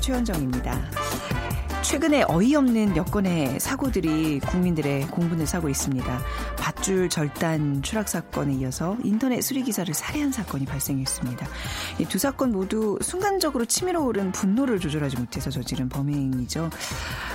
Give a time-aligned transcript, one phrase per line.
[0.00, 0.80] 최현정입니다.
[1.82, 6.20] 최근에 어이없는 여권의 사고들이 국민들의 공분을 사고 있습니다.
[6.80, 11.46] 밧줄 절단 추락 사건에 이어서 인터넷 수리 기사를 살해한 사건이 발생했습니다.
[11.98, 16.70] 이두 사건 모두 순간적으로 치밀어 오른 분노를 조절하지 못해서 저지른 범행이죠.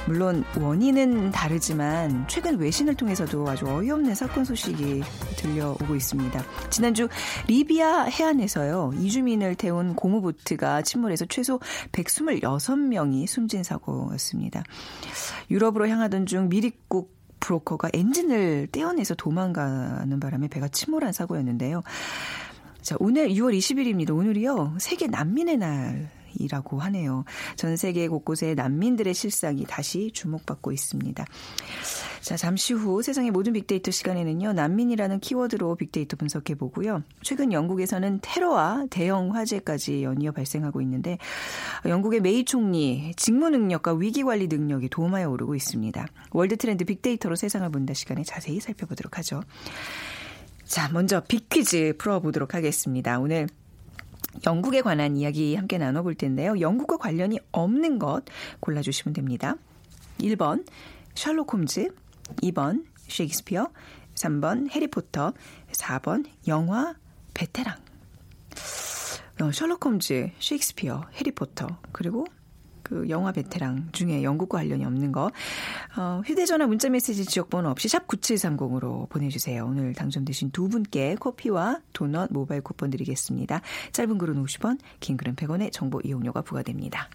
[0.08, 5.04] 물론 원인은 다르지만 최근 외신을 통해서도 아주 어이없는 사건 소식이
[5.38, 6.44] 들려오고 있습니다.
[6.70, 7.08] 지난주
[7.48, 8.94] 리비아 해안에서요.
[8.98, 11.60] 이주민을 태운 고무보트가 침몰해서 최소
[11.92, 14.64] 126명이 숨진 사고였습니다.
[15.52, 17.15] 유럽으로 향하던 중 미립국
[17.46, 21.84] 브로커가 엔진을 떼어내서 도망가는 바람에 배가 침몰한 사고였는데요.
[22.82, 24.16] 자, 오늘 6월 20일입니다.
[24.16, 24.76] 오늘이요.
[24.80, 26.10] 세계 난민의 날.
[26.40, 27.26] 이라고 하네요.
[27.56, 31.26] 전 세계 곳곳에 난민들의 실상이 다시 주목받고 있습니다.
[32.22, 37.04] 자, 잠시 후 세상의 모든 빅데이터 시간에는요, 난민이라는 키워드로 빅데이터 분석해 보고요.
[37.22, 41.18] 최근 영국에서는 테러와 대형 화재까지 연이어 발생하고 있는데,
[41.86, 46.08] 영국의 메이 총리 직무 능력과 위기 관리 능력이 도마에 오르고 있습니다.
[46.32, 49.44] 월드 트렌드 빅데이터로 세상을 본다 시간에 자세히 살펴보도록 하죠.
[50.66, 53.20] 자, 먼저 빅퀴즈 풀어보도록 하겠습니다.
[53.20, 53.48] 오늘
[54.46, 56.60] 영국에 관한 이야기 함께 나눠볼 텐데요.
[56.60, 58.24] 영국과 관련이 없는 것
[58.60, 59.56] 골라주시면 됩니다.
[60.20, 60.66] 1번
[61.14, 61.90] 셜록 홈즈,
[62.42, 63.70] 2번 셰익스피어,
[64.16, 65.34] 3번 해리포터,
[65.72, 66.96] 4번 영화
[67.34, 67.78] 베테랑.
[69.42, 72.26] 어, 셜록 홈즈, 셰익스피어, 해리포터, 그리고
[72.86, 75.32] 그 영화 베테랑 중에 영국과 관련이 없는 거
[75.98, 79.66] 어, 휴대전화 문자메시지 지역번호 없이 샵 9730으로 보내주세요.
[79.66, 83.62] 오늘 당첨되신 두 분께 커피와 도넛 모바일 쿠폰 드리겠습니다.
[83.92, 87.10] 짧은 글은 50원 긴 글은 100원의 정보 이용료가 부과됩니다.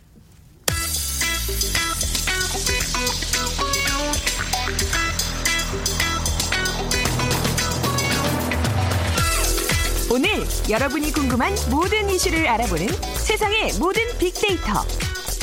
[10.13, 10.29] 오늘
[10.69, 12.89] 여러분이 궁금한 모든 이슈를 알아보는
[13.19, 14.85] 세상의 모든 빅데이터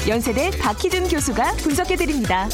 [0.08, 2.48] 연세대 박희준 교수가 분석해드립니다.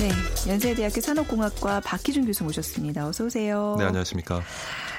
[0.00, 0.10] 네,
[0.50, 3.06] 연세대학교 산업공학과 박희준 교수 모셨습니다.
[3.06, 3.76] 어서 오세요.
[3.78, 4.42] 네, 안녕하십니까.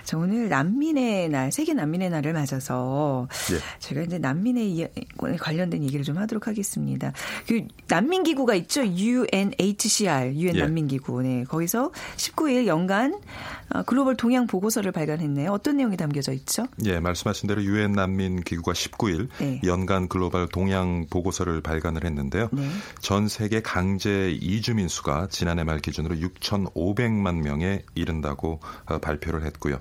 [0.04, 3.58] 자, 오늘 난민의 날, 세계 난민의 날을 맞아서 네.
[3.80, 4.90] 제가 이제 난민에
[5.40, 7.14] 관련된 얘기를 좀 하도록 하겠습니다.
[7.48, 8.84] 그 난민 기구가 있죠.
[8.84, 10.60] UNHCR, UN 예.
[10.60, 11.22] 난민 기구.
[11.22, 11.44] 네.
[11.44, 13.20] 거기서 19일 연간
[13.72, 15.52] 어, 글로벌 동향 보고서를 발간했네요.
[15.52, 16.66] 어떤 내용이 담겨져 있죠?
[16.86, 19.62] 예, 말씀하신 대로 유엔 난민 기구가 19일 네.
[19.64, 22.50] 연간 글로벌 동향 보고서를 발간을 했는데요.
[22.52, 22.68] 네.
[23.02, 29.80] 전 세계 강제 이주민 수가 지난해 말 기준으로 6,500만 명에 이른다고 어, 발표를 했고요.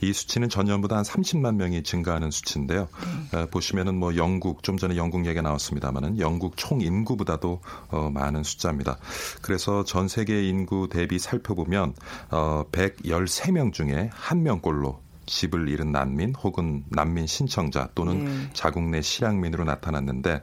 [0.00, 2.88] 이 수치는 전년보다 한 30만 명이 증가하는 수치인데요.
[3.32, 3.46] 네.
[3.50, 8.98] 보시면은 뭐 영국 좀 전에 영국 얘기가 나왔습니다만은 영국 총 인구보다도 어, 많은 숫자입니다.
[9.42, 11.94] 그래서 전 세계 인구 대비 살펴보면
[12.30, 18.50] 어, 113명 중에 한 명꼴로 집을 잃은 난민 혹은 난민 신청자 또는 네.
[18.52, 20.42] 자국 내 실향민으로 나타났는데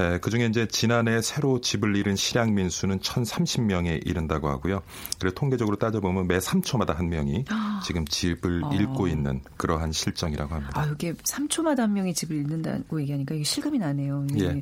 [0.00, 4.82] 에, 그중에 이제 지난해 새로 집을 잃은 실향민 수는 1,030명에 이른다고 하고요.
[5.20, 7.80] 그리고 통계적으로 따져보면 매 3초마다 한 명이 아.
[7.86, 8.70] 지금 집을 어.
[8.74, 10.80] 잃고 있는 그러한 실정이라고 합니다.
[10.80, 14.26] 아, 이게 3초마다 한 명이 집을 잃는다고 얘기하니까 이게 실감이 나네요.
[14.40, 14.60] 예.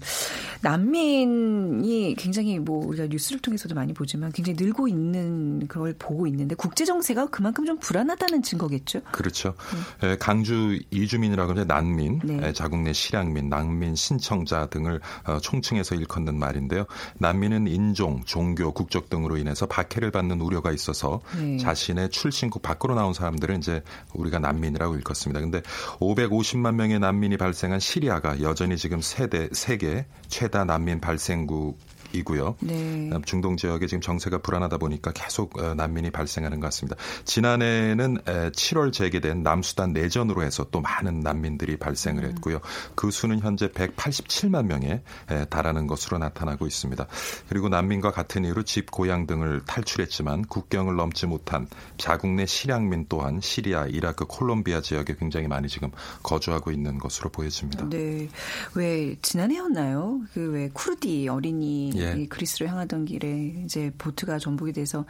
[0.61, 6.85] 난민이 굉장히 뭐 우리가 뉴스를 통해서도 많이 보지만 굉장히 늘고 있는 걸 보고 있는데 국제
[6.85, 9.01] 정세가 그만큼 좀 불안하다는 증거겠죠?
[9.11, 9.54] 그렇죠.
[10.01, 10.17] 네.
[10.17, 12.53] 강주 이주민이라고 하면 난민, 네.
[12.53, 16.85] 자국 내 실향민, 난민 신청자 등을 어, 총칭해서 일컫는 말인데요.
[17.19, 21.57] 난민은 인종, 종교, 국적 등으로 인해서 박해를 받는 우려가 있어서 네.
[21.59, 23.83] 자신의 출신국 밖으로 나온 사람들은 이제
[24.15, 25.41] 우리가 난민이라고 일컫습니다.
[25.41, 25.63] 근데
[26.01, 31.79] 550만 명의 난민이 발생한 시리아가 여전히 지금 세대 세계 최다 난민 발생국
[32.15, 32.57] 이고요.
[32.61, 33.11] 네.
[33.25, 36.97] 중동 지역에 지금 정세가 불안하다 보니까 계속 어, 난민이 발생하는 것 같습니다.
[37.25, 42.31] 지난해는 7월 재개된 남수단 내전으로 해서 또 많은 난민들이 발생을 음.
[42.31, 42.61] 했고요.
[42.95, 45.03] 그 수는 현재 187만 명에
[45.51, 47.07] 달하는 것으로 나타나고 있습니다.
[47.49, 51.67] 그리고 난민과 같은 이유로 집, 고향 등을 탈출했지만 국경을 넘지 못한
[51.99, 55.91] 자국 내 실향민 또한 시리아, 이라크, 콜롬비아 지역에 굉장히 많이 지금
[56.23, 57.89] 거주하고 있는 것으로 보여집니다.
[57.89, 58.29] 네.
[58.75, 60.21] 왜 지난해였나요?
[60.33, 62.04] 그 왜 쿠르디 어린이 예.
[62.05, 62.27] 예.
[62.27, 65.07] 그리스로 향하던 길에 이제 보트가 전복이 돼서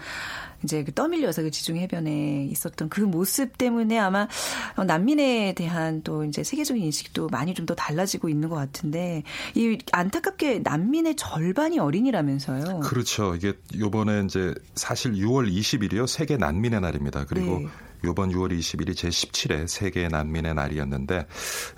[0.63, 4.29] 이제 그 떠밀려서 그 지중 해변에 있었던 그 모습 때문에 아마
[4.77, 9.23] 난민에 대한 또 이제 세계적인 인식도 많이 좀 더 달라지고 있는 것 같은데
[9.55, 12.81] 이 안타깝게 난민의 절반이 어린이라면서요.
[12.81, 13.35] 그렇죠.
[13.35, 17.25] 이게 요번에 이제 사실 6월 20일이요 세계 난민의 날입니다.
[17.25, 17.69] 그리고 네.
[18.05, 21.27] 요번 6월 20일이 제17회 세계 난민의 날이었는데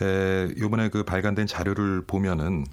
[0.03, 2.65] 에, 요번에 그 발간된 자료를 보면은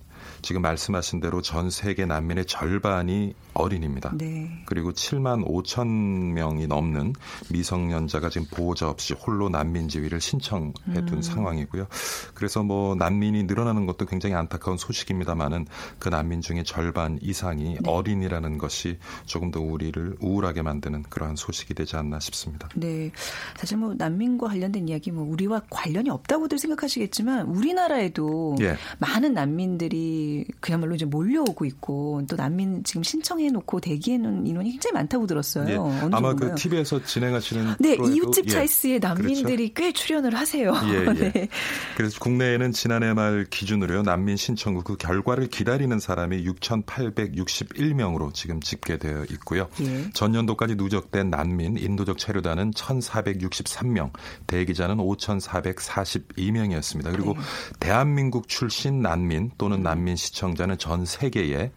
[0.43, 4.11] 지금 말씀하신 대로 전 세계 난민의 절반이 어린입니다.
[4.17, 4.63] 네.
[4.65, 7.13] 그리고 7만 5천 명이 넘는
[7.51, 11.21] 미성년자가 지금 보호자 없이 홀로 난민 지위를 신청해 둔 음.
[11.21, 11.87] 상황이고요.
[12.33, 15.67] 그래서 뭐 난민이 늘어나는 것도 굉장히 안타까운 소식입니다만은
[15.99, 17.79] 그 난민 중에 절반 이상이 네.
[17.85, 22.69] 어린이라는 것이 조금 더 우리를 우울하게 만드는 그러한 소식이 되지 않나 싶습니다.
[22.75, 23.11] 네.
[23.57, 28.75] 사실 뭐 난민과 관련된 이야기 뭐 우리와 관련이 없다고들 생각하시겠지만 우리나라에도 예.
[28.99, 34.93] 많은 난민들이 그야말로 이제 몰려오고 있고 또 난민 지금 신청해 놓고 대기해 놓은 인원이 굉장히
[34.93, 35.69] 많다고 들었어요.
[35.69, 35.77] 예.
[36.11, 38.49] 아마 그 TV에서 진행하시는 네 이웃집 예.
[38.49, 39.73] 차이스에 난민들이 그렇죠?
[39.73, 40.73] 꽤 출연을 하세요.
[40.85, 41.13] 예, 예.
[41.31, 41.47] 네.
[41.95, 49.67] 그래서 국내에는 지난해 말 기준으로요 난민 신청국 그 결과를 기다리는 사람이 6,861명으로 지금 집계되어 있고요.
[49.81, 50.09] 예.
[50.13, 54.11] 전년도까지 누적된 난민 인도적 체류단은 1,463명,
[54.47, 57.11] 대기자는 5,442명이었습니다.
[57.11, 57.39] 그리고 네.
[57.79, 61.71] 대한민국 출신 난민 또는 난민 시청자는 전 세계에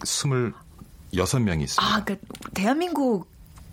[0.00, 1.82] 526명이 있습니다.
[1.82, 3.28] 아, 그러니까 대한민국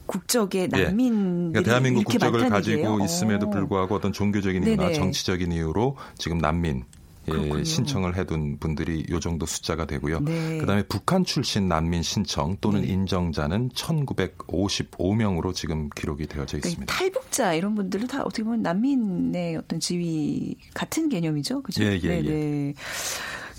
[0.06, 1.52] 국적의 난민 예.
[1.52, 4.94] 그러니까 대한민국 국적을 가지고 있음에도 불구하고 어떤 종교적인 이유나 네네.
[4.94, 6.86] 정치적인 이유로 지금 난민
[7.30, 10.22] 예, 신청을 해둔 분들이 요 정도 숫자가 되고요.
[10.22, 10.60] 네.
[10.60, 12.88] 그다음에 북한 출신 난민 신청 또는 네.
[12.88, 16.94] 인정자는 1,955명으로 지금 기록이 되어져 그러니까 있습니다.
[16.94, 21.84] 그러니까 탈북자 이런 분들은 다 어떻게 보면 난민의 어떤 지위 같은 개념이죠, 그죠?
[21.84, 22.74] 예, 예, 예.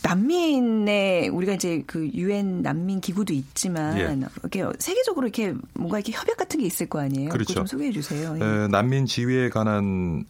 [0.03, 4.19] 난민의 우리가 이제 그 유엔 난민 기구도 있지만 예.
[4.43, 7.31] 이렇게 세계적으로 이렇게 뭔가 이렇게 협약 같은 게 있을 거 아니에요?
[7.31, 7.55] 그렇죠.
[7.55, 8.37] 좀 소개해 주세요.
[8.39, 8.45] 예.
[8.45, 10.25] 에, 난민 지위에 관한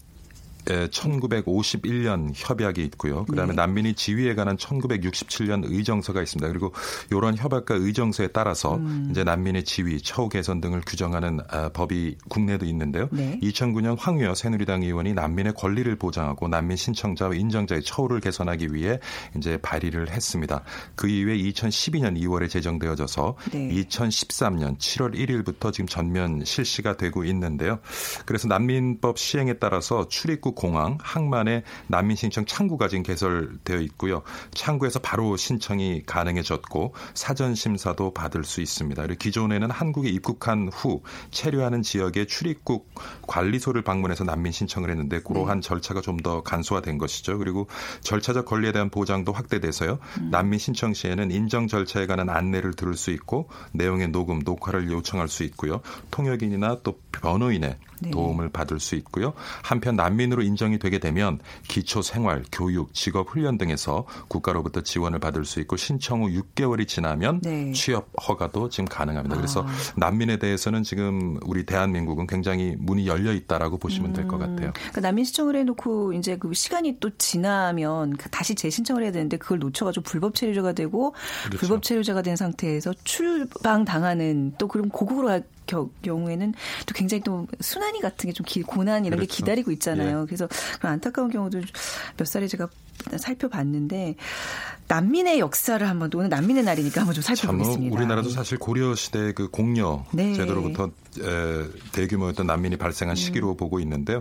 [0.69, 3.25] 1951년 협약이 있고요.
[3.25, 3.57] 그다음에 네.
[3.57, 6.49] 난민이 지위에 관한 1967년 의정서가 있습니다.
[6.49, 6.73] 그리고
[7.11, 9.09] 이런 협약과 의정서에 따라서 음.
[9.11, 13.09] 이제 난민의 지위, 처우 개선 등을 규정하는 아, 법이 국내도 있는데요.
[13.11, 13.39] 네.
[13.43, 18.99] 2009년 황유여 새누리당 의원이 난민의 권리를 보장하고 난민 신청자와 인정자의 처우를 개선하기 위해
[19.37, 20.63] 이제 발의를 했습니다.
[20.95, 23.69] 그 이후에 2012년 2월에 제정되어져서 네.
[23.71, 27.79] 2013년 7월 1일부터 지금 전면 실시가 되고 있는데요.
[28.27, 34.23] 그래서 난민법 시행에 따라서 출입국 공항, 항만에 난민 신청 창구가 지금 개설되어 있고요.
[34.53, 39.01] 창구에서 바로 신청이 가능해졌고 사전 심사도 받을 수 있습니다.
[39.03, 42.93] 그리고 기존에는 한국에 입국한 후 체류하는 지역의 출입국
[43.29, 45.67] 관리소를 방문해서 난민 신청을 했는데 그러한 네.
[45.69, 47.39] 절차가 좀 더 간소화된 것이죠.
[47.39, 47.69] 그리고
[48.01, 50.01] 절차적 권리에 대한 보장도 확대돼서요.
[50.19, 50.31] 음.
[50.33, 55.45] 난민 신청 시에는 인정 절차에 관한 안내를 들을 수 있고 내용의 녹음, 녹화를 요청할 수
[55.45, 55.81] 있고요.
[56.11, 58.11] 통역인이나 또 변호인의 네.
[58.11, 59.33] 도움을 받을 수 있고요.
[59.63, 65.61] 한편 난민으로 인정이 되게 되면 기초 생활, 교육, 직업 훈련 등에서 국가로부터 지원을 받을 수
[65.61, 67.73] 있고 신청 후 6개월이 지나면 네.
[67.73, 69.37] 취업 허가도 지금 가능합니다.
[69.37, 69.69] 그래서 아.
[69.97, 74.39] 난민에 대해서는 지금 우리 대한민국은 굉장히 문이 열려 있다라고 보시면 될것 음.
[74.39, 74.73] 같아요.
[74.73, 79.59] 그러니까 난민 신청을 해놓고 이제 그 시간이 또 지나면 그 다시 재신청을 해야 되는데 그걸
[79.59, 81.59] 놓쳐가지고 불법 체류자가 되고 그렇죠.
[81.59, 85.31] 불법 체류자가 된 상태에서 출방 당하는 또 그럼 고국으로
[86.03, 86.55] 경우에는
[86.87, 89.31] 또 굉장히 또 순환이 같은 게 좀 고난 이런 그렇죠.
[89.31, 90.23] 게 기다리고 있잖아요.
[90.23, 90.27] 예.
[90.27, 90.49] 그래서
[90.79, 91.61] 그런 안타까운 경우도
[92.17, 92.69] 몇 살에 제가
[93.17, 94.17] 살펴봤는데
[94.89, 97.95] 난민의 역사를 한번 오늘 난민의 날이니까 한번 좀 살펴보겠습니다.
[97.95, 100.35] 우리나라도 사실 고려 시대 그 공여 네.
[100.35, 100.91] 제도로부터
[101.93, 103.17] 대규모였던 난민이 발생한 음.
[103.17, 103.57] 시기로 음.
[103.57, 104.21] 보고 있는데요.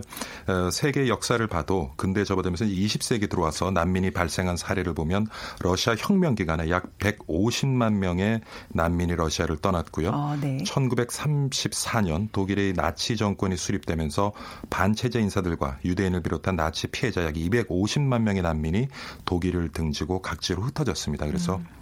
[0.70, 5.26] 세계 역사를 봐도 근대 접어들면서 20세기 들어와서 난민이 발생한 사례를 보면
[5.60, 10.10] 러시아 혁명 기간에 약 150만 명의 난민이 러시아를 떠났고요.
[10.10, 10.62] 어, 네.
[11.46, 14.32] 1934년 독일의 나치 정권이 수립되면서
[14.70, 18.88] 반체제 인사들과 유대인을 비롯한 나치 피해자 약 250만 명의 난민이
[19.24, 21.26] 독일을 등지고 각지로 흩어졌습니다.
[21.26, 21.77] 그래서 음.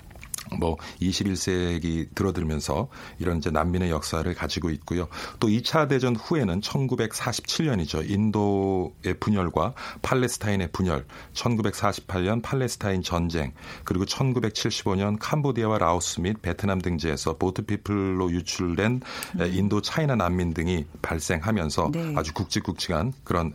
[0.58, 2.88] 뭐 21세기 들어들면서
[3.18, 5.08] 이런 이제 난민의 역사를 가지고 있고요.
[5.40, 8.08] 또 2차 대전 후에는 1947년이죠.
[8.08, 13.52] 인도의 분열과 팔레스타인의 분열, 1948년 팔레스타인 전쟁,
[13.84, 19.00] 그리고 1975년 캄보디아와 라오스 및 베트남 등지에서 보트피플로 유출된
[19.40, 19.52] 음.
[19.52, 22.14] 인도 차이나 난민 등이 발생하면서 네.
[22.16, 23.52] 아주 굵직굵직한 그런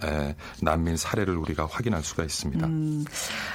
[0.61, 2.65] 난민 사례를 우리가 확인할 수가 있습니다.
[2.65, 3.05] 음,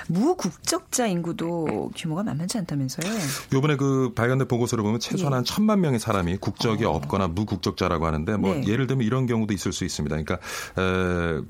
[0.08, 3.12] 무국적자 인구도 규모가 만만치 않다면서요?
[3.52, 5.44] 요번에 그 발간된 보고서를 보면 최소한 예.
[5.44, 6.90] 천만 명의 사람이 국적이 어.
[6.90, 8.66] 없거나 무국적자라고 하는데 뭐 네.
[8.66, 10.16] 예를 들면 이런 경우도 있을 수 있습니다.
[10.16, 10.38] 그러니까
[10.78, 11.40] 에,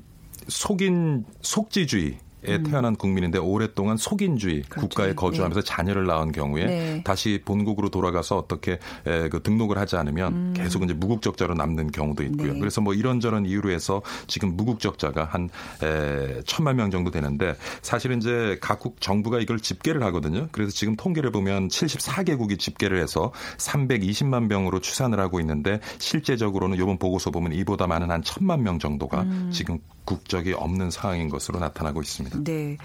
[0.47, 2.63] 속인 속지주의 에 음.
[2.63, 4.87] 태어난 국민인데 오랫동안 속인주의 그렇죠.
[4.87, 5.65] 국가에 거주하면서 네.
[5.65, 7.01] 자녀를 낳은 경우에 네.
[7.03, 8.73] 다시 본국으로 돌아가서 어떻게
[9.07, 10.53] 에, 그 등록을 하지 않으면 음.
[10.55, 12.53] 계속 이제 무국적자로 남는 경우도 있고요.
[12.53, 12.59] 네.
[12.59, 15.49] 그래서 뭐 이런저런 이유로 해서 지금 무국적자가 한
[15.81, 20.47] 에, 천만 명 정도 되는데 사실은 이제 각국 정부가 이걸 집계를 하거든요.
[20.51, 27.31] 그래서 지금 통계를 보면 74개국이 집계를 해서 320만 명으로 추산을 하고 있는데 실제적으로는 이번 보고서
[27.31, 29.49] 보면 이보다 많은 한 천만 명 정도가 음.
[29.51, 32.43] 지금 국적이 없는 상황인 것으로 나타나고 있습니다.
[32.43, 32.77] 네.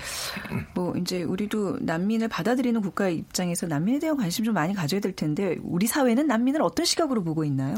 [0.75, 5.57] 뭐 이제 우리도 난민을 받아들이는 국가 입장에서 난민에 대한 관심 좀 많이 가져야 될 텐데
[5.63, 7.75] 우리 사회는 난민을 어떤 시각으로 보고 있나요?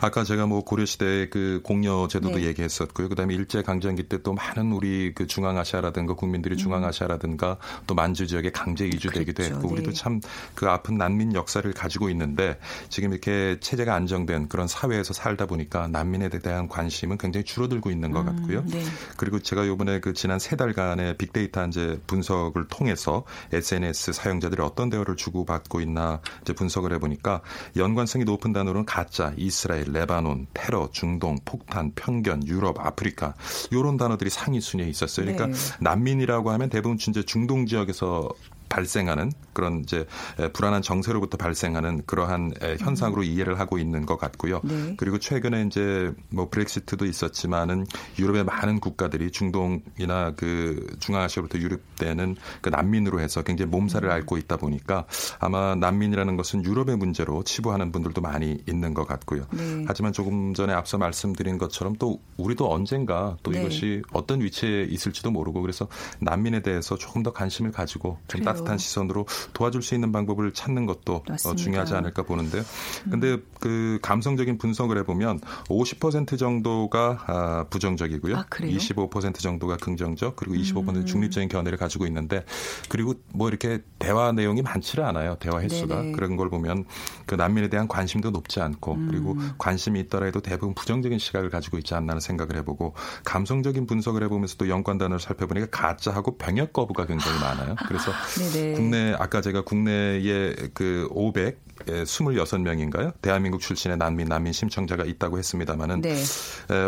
[0.00, 2.46] 아까 제가 뭐 고려 시대 그 공여 제도도 네.
[2.46, 3.10] 얘기했었고요.
[3.10, 6.58] 그다음에 일제 강점기 때 또 많은 우리 그 중앙아시아라든가 국민들이 음.
[6.58, 9.54] 중앙아시아라든가 또 만주 지역에 강제 이주되기도 그렇죠.
[9.54, 9.96] 했고 우리도 네.
[9.96, 12.58] 참그 아픈 난민 역사를 가지고 있는데
[12.88, 18.20] 지금 이렇게 체제가 안정된 그런 사회에서 살다 보니까 난민에 대한 관심은 굉장히 줄어들고 있는 것
[18.20, 18.60] 음, 같고요.
[18.60, 18.83] 음, 네.
[19.16, 25.16] 그리고 제가 요번에 그 지난 세 달간의 빅데이터 이제 분석을 통해서 SNS 사용자들이 어떤 대화를
[25.16, 27.42] 주고받고 있나 이제 분석을 해보니까
[27.76, 33.34] 연관성이 높은 단어로는 가짜, 이스라엘, 레바논, 테러, 중동, 폭탄, 편견, 유럽, 아프리카
[33.70, 35.26] 이런 단어들이 상위 순위에 있었어요.
[35.26, 35.54] 그러니까 네.
[35.80, 38.28] 난민이라고 하면 대부분 이제 중동 지역에서
[38.74, 40.04] 발생하는 그런 이제
[40.52, 43.24] 불안한 정세로부터 발생하는 그러한 현상으로 음.
[43.24, 44.60] 이해를 하고 있는 것 같고요.
[44.64, 44.94] 네.
[44.96, 47.86] 그리고 최근에 이제 뭐 브렉시트도 있었지만은
[48.18, 54.12] 유럽의 많은 국가들이 중동이나 그 중앙아시아부터 유럽되는 그 난민으로 해서 굉장히 몸살을 음.
[54.12, 55.04] 앓고 있다 보니까
[55.38, 59.46] 아마 난민이라는 것은 유럽의 문제로 치부하는 분들도 많이 있는 것 같고요.
[59.52, 59.84] 네.
[59.86, 63.60] 하지만 조금 전에 앞서 말씀드린 것처럼 또 우리도 언젠가 또 네.
[63.60, 65.86] 이것이 어떤 위치에 있을지도 모르고 그래서
[66.18, 68.63] 난민에 대해서 조금 더 관심을 가지고 좀 그래요.
[68.64, 71.62] 따뜻한 시선으로 도와줄 수 있는 방법을 찾는 것도 어, 맞습니다.
[71.62, 72.62] 중요하지 않을까 보는데요.
[73.10, 73.46] 근데 음.
[73.60, 78.36] 그 감성적인 분석을 해보면 50% 정도가 아, 부정적이고요.
[78.36, 81.06] 아, 25% 정도가 긍정적 그리고 25% 음.
[81.06, 82.44] 중립적인 견해를 가지고 있는데
[82.88, 85.36] 그리고 뭐 이렇게 대화 내용이 많지를 않아요.
[85.38, 86.12] 대화 횟수가 네네.
[86.12, 86.84] 그런 걸 보면
[87.26, 89.08] 그 난민에 대한 관심도 높지 않고 음.
[89.10, 92.94] 그리고 관심이 있더라도 대부분 부정적인 시각을 가지고 있지 않나는 생각을 해보고
[93.24, 97.76] 감성적인 분석을 해보면서 또 연관 단어를 살펴보니까 가짜하고 병역 거부가 굉장히 많아요.
[97.86, 98.12] 그래서
[98.54, 98.72] 네네.
[98.74, 103.12] 국내 아까 제가 국내에 그 500, 26명인가요?
[103.20, 106.14] 대한민국 출신의 난민, 난민 심청자가 있다고 했습니다마는 네.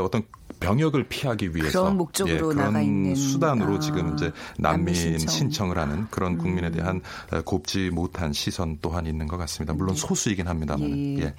[0.02, 0.23] 어떤
[0.60, 5.66] 병역을 피하기 위해서 그런 목적으로 예, 나가 있는 수단으로 아, 지금 이제 난민, 난민 신청.
[5.70, 6.38] 을 하는 그런 음.
[6.38, 7.00] 국민에 대한
[7.44, 9.72] 곱지 못한 시선 또한 있는 것 같습니다.
[9.72, 10.00] 물론 네.
[10.00, 10.88] 소수이긴 합니다만.
[10.90, 11.18] 예.
[11.25, 11.34] 예.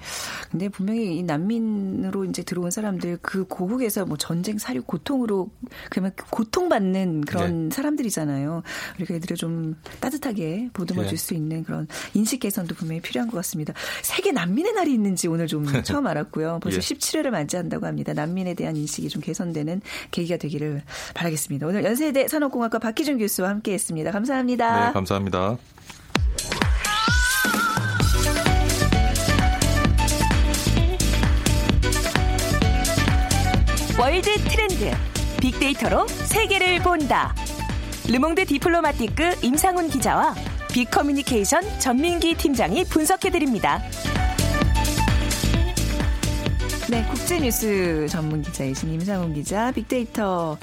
[0.50, 5.48] 근데 분명히 이 난민으로 이제 들어온 사람들 그 고국에서 뭐 전쟁, 사륙, 고통으로
[5.90, 7.74] 그러면 고통받는 그런 네.
[7.74, 8.62] 사람들이잖아요.
[8.96, 11.08] 우리가 애들을 좀 따뜻하게 보듬어 네.
[11.08, 13.72] 줄수 있는 그런 인식 개선도 분명히 필요한 것 같습니다.
[14.02, 16.60] 세계 난민의 날이 있는지 오늘 좀 처음 알았고요.
[16.62, 16.80] 벌써 예.
[16.80, 18.12] 17회를 맞이한다고 합니다.
[18.12, 20.82] 난민에 대한 인식이 좀 개선되는 계기가 되기를
[21.14, 21.66] 바라겠습니다.
[21.66, 24.10] 오늘 연세대 산업공학과 박희준 교수와 함께했습니다.
[24.10, 24.86] 감사합니다.
[24.86, 25.56] 네, 감사합니다.
[33.98, 34.96] 월드 트렌드
[35.40, 37.34] 빅데이터로 세계를 본다.
[38.08, 40.34] 르몽드 디플로마티크 임상훈 기자와
[40.72, 43.82] 빅커뮤니케이션 전민기 팀장이 분석해드립니다.
[46.90, 50.56] 네, 국제뉴스 전문 기자이신 임상훈 기자, 빅데이터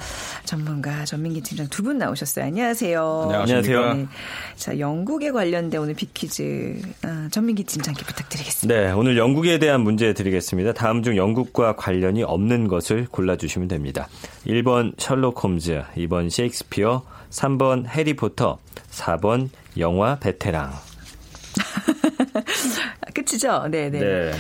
[0.44, 2.46] 전문가 전민기 팀장 두 분 나오셨어요.
[2.46, 3.30] 안녕하세요.
[3.32, 3.94] 안녕하세요.
[3.94, 4.08] 네.
[4.56, 8.82] 자, 영국에 관련된 오늘 빅퀴즈 아, 전민기 팀장께 부탁드리겠습니다.
[8.82, 10.74] 네, 오늘 영국에 대한 문제 드리겠습니다.
[10.74, 14.08] 다음 중 영국과 관련이 없는 것을 골라주시면 됩니다.
[14.48, 18.58] 1번 셜록 홈즈, 2번 셰익스피어, 3번 해리포터,
[18.90, 20.74] 4번 영화 베테랑.
[23.14, 23.68] 끝이죠?
[23.70, 24.00] 네네.
[24.00, 24.32] 네.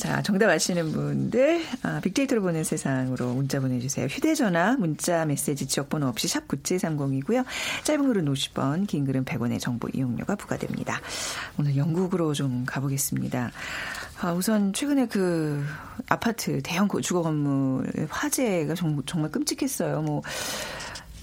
[0.00, 4.06] 자, 정답 아시는 분들, 아, 빅데이터로 보는 세상으로 문자 보내주세요.
[4.06, 7.44] 휴대전화, 문자, 메시지, 지역번호 없이 샵 9730이고요.
[7.84, 11.02] 짧은 글은 50원, 긴 글은 100원의 정보 이용료가 부과됩니다.
[11.58, 13.50] 오늘 영국으로 좀 가보겠습니다.
[14.22, 15.62] 아, 우선 최근에 그
[16.08, 20.00] 아파트 대형 주거 건물 화재가 정, 정말 끔찍했어요.
[20.00, 20.22] 뭐,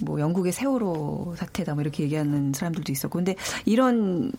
[0.02, 4.32] 뭐 영국의 세월호 사태다 뭐 이렇게 얘기하는 사람들도 있었고 근데 이런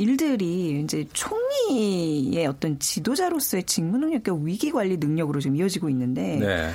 [0.00, 6.70] 일들이 이제 총리의 어떤 지도자로서의 직무 능력과 위기 관리 능력으로 좀 이어지고 있는데 네.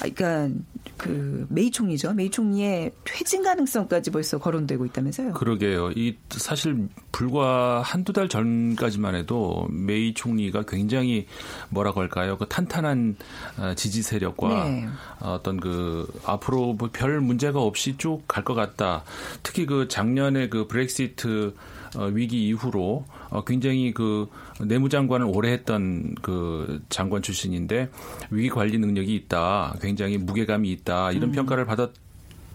[0.00, 0.54] 그러니까
[0.96, 2.12] 그 메이 총리죠.
[2.12, 5.32] 메이 총리의 퇴진 가능성까지 벌써 거론되고 있다면서요?
[5.32, 5.90] 그러게요.
[5.92, 11.26] 이 사실 불과 한두 달 전까지만 해도 메이 총리가 굉장히
[11.70, 12.36] 뭐라고 할까요?
[12.38, 13.16] 그 탄탄한
[13.58, 14.86] 어, 지지 세력과 네.
[15.20, 19.04] 어떤 그 앞으로 뭐별 문제가 없이 쭉 갈 것 같다.
[19.42, 21.73] 특히 그 작년에 그 브렉시트 어,
[22.12, 24.28] 위기 이후로 어, 굉장히 그
[24.60, 27.90] 내무장관을 오래 했던 그 장관 출신인데
[28.30, 29.76] 위기 관리 능력이 있다.
[29.80, 31.12] 굉장히 무게감이 있다.
[31.12, 31.32] 이런 음.
[31.32, 31.90] 평가를 받았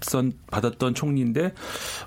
[0.01, 1.53] 선 받았던 총리인데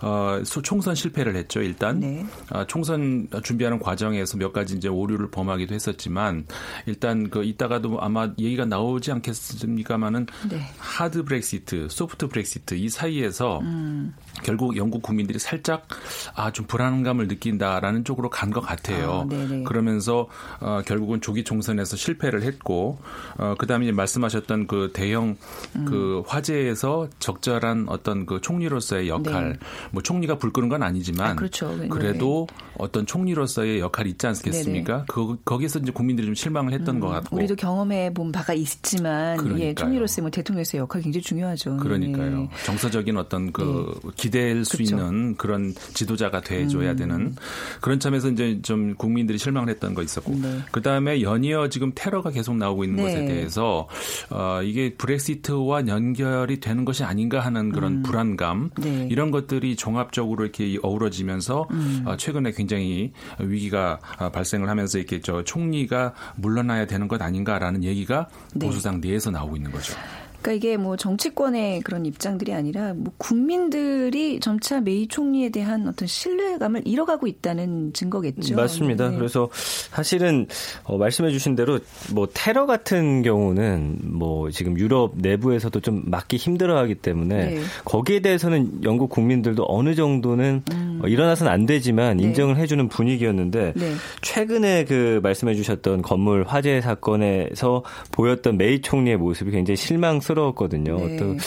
[0.03, 1.63] 어, 총선 실패를 했죠.
[1.63, 2.25] 일단 네.
[2.51, 6.47] 어, 총선 준비하는 과정에서 몇 가지 이제 오류를 범하기도 했었지만
[6.87, 10.61] 일단 그 이따가도 아마 얘기가 나오지 않겠습니까마는 네.
[10.79, 14.15] 하드 브렉시트, 소프트 브렉시트 이 사이에서 음.
[14.43, 15.87] 결국 영국 국민들이 살짝
[16.35, 19.27] 아 좀 불안감을 느낀다라는 쪽으로 간 것 같아요.
[19.31, 20.29] 아, 그러면서
[20.61, 22.99] 어, 결국은 조기 총선에서 실패를 했고
[23.39, 25.37] 어, 그다음에 말씀하셨던 그 대형
[25.77, 25.85] 음.
[25.87, 29.59] 그 화재에서 적절한 어떤 그 총리로서의 역할, 네.
[29.93, 31.75] 뭐 총리가 불 끄는 건 아니지만 아, 그렇죠.
[31.89, 32.47] 그래도
[32.77, 35.05] 어떤 총리로서의 역할이 있지 않겠습니까?
[35.09, 39.59] 그, 거기서 이제 국민들이 좀 실망을 했던 음, 것 같고 우리도 경험해 본 바가 있지만
[39.59, 41.79] 예, 총리로서의 뭐 대통령의 역할이 굉장히 중요하죠.
[41.79, 42.39] 그러니까요.
[42.41, 42.51] 네.
[42.67, 44.11] 정서적인 어떤 그 네.
[44.23, 44.95] 기대할 수 그렇죠.
[44.95, 46.97] 있는 그런 지도자가 돼줘야 음.
[46.97, 47.37] 되는
[47.81, 50.61] 그런 점에서 이제 좀 국민들이 실망을 했던 거 있었고 네.
[50.71, 53.89] 그 다음에 연이어 지금 테러가 계속 나오고 있는 것에 대해서
[54.31, 58.03] 어, 이게 브렉시트와 연결이 되는 것이 아닌가 하는 그런 음.
[58.05, 59.09] 불안감 네.
[59.11, 62.05] 이런 것들이 종합적으로 이렇게 어우러지면서 음.
[62.07, 68.29] 어, 최근에 굉장히 위기가 어, 발생을 하면서 이렇게 저 총리가 물러나야 되는 것 아닌가라는 얘기가
[68.55, 68.67] 네.
[68.67, 69.95] 보수당 내에서 나오고 있는 거죠.
[70.43, 76.83] 그러니까 이게 뭐 정치권의 그런 입장들이 아니라 뭐 국민들이 점차 메이 총리에 대한 어떤 신뢰감을
[76.85, 78.57] 잃어가고 있다는 증거겠죠.
[78.57, 79.11] 맞습니다.
[79.11, 79.17] 네.
[79.17, 80.49] 그래서 사실은
[80.83, 81.79] 어, 말씀해주신 대로
[82.13, 87.61] 뭐 테러 같은 경우는 뭐 지금 유럽 내부에서도 좀 막기 힘들어하기 때문에 네.
[87.85, 90.92] 거기에 대해서는 영국 국민들도 어느 정도는 음.
[91.03, 92.25] 어, 일어나서는 안 되지만 네.
[92.25, 93.93] 인정을 해주는 분위기였는데 네.
[94.23, 100.33] 최근에 그 말씀해주셨던 건물 화재 사건에서 보였던 메이 총리의 모습이 굉장히 실망스.
[100.33, 100.97] 촌스러웠거든요.
[100.97, 101.15] 네.
[101.15, 101.39] 어떤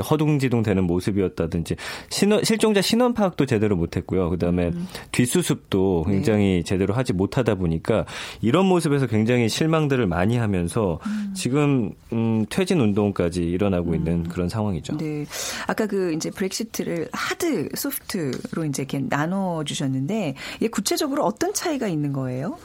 [0.00, 1.76] 허둥지둥 되는 모습이었다든지
[2.08, 4.30] 신원, 실종자 신원 파악도 제대로 못했고요.
[4.30, 4.86] 그다음에 음.
[5.12, 6.62] 뒷수습도 굉장히 네.
[6.62, 8.04] 제대로 하지 못하다 보니까
[8.40, 11.32] 이런 모습에서 굉장히 실망들을 많이 하면서 음.
[11.34, 13.94] 지금 음, 퇴진 운동까지 일어나고 음.
[13.94, 14.96] 있는 그런 상황이죠.
[14.98, 15.24] 네.
[15.66, 22.12] 아까 그 이제 브렉시트를 하드, 소프트로 이제 이렇게 나눠 주셨는데 이게 구체적으로 어떤 차이가 있는
[22.12, 22.58] 거예요?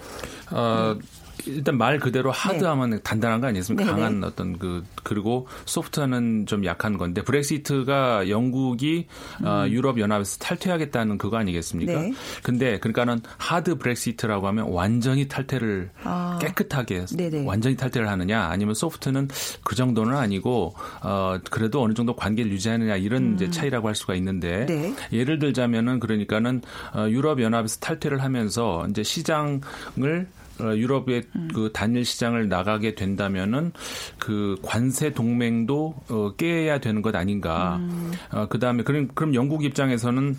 [0.51, 1.01] 어, 음.
[1.45, 2.99] 일단 말 그대로 하드하면 네.
[3.03, 3.85] 단단한 거 아니겠습니까?
[3.85, 3.97] 네네.
[3.97, 9.47] 강한 어떤 그 그리고 소프트는 좀 약한 건데 브렉시트가 영국이 어, 음.
[9.47, 11.93] 어, 유럽 연합에서 탈퇴하겠다는 그거 아니겠습니까?
[11.93, 12.13] 네.
[12.43, 16.39] 근데 그러니까는 하드 브렉시트라고 하면 완전히 탈퇴를 아.
[16.41, 17.45] 깨끗하게 네네.
[17.45, 19.29] 완전히 탈퇴를 하느냐 아니면 소프트는
[19.63, 23.35] 그 정도는 아니고 어 그래도 어느 정도 관계를 유지하느냐 이런 음.
[23.35, 24.93] 이제 차이라고 할 수가 있는데 네.
[25.11, 26.61] 예를 들자면은 그러니까는
[26.93, 29.61] 어, 유럽 연합에서 탈퇴를 하면서 이제 시장을
[30.01, 31.47] 어, 유럽의 음.
[31.53, 33.71] 그 단일 시장을 나가게 된다면은
[34.17, 37.77] 그 관세 동맹도 어, 깨야 되는 것 아닌가.
[37.77, 38.11] 음.
[38.31, 40.35] 어, 그 다음에 그럼 그럼 영국 입장에서는